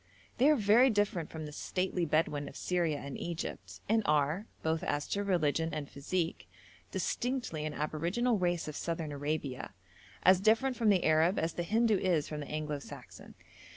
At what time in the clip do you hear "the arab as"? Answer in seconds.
10.89-11.53